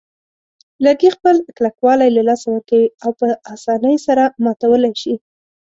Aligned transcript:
لرګي 0.83 1.09
خپل 1.15 1.35
کلکوالی 1.57 2.09
له 2.15 2.21
لاسه 2.27 2.45
ورکوي 2.49 2.87
او 3.03 3.09
په 3.19 3.27
آسانۍ 3.53 3.95
سره 4.07 4.23
ماتولای 4.43 4.93
شي. 5.01 5.13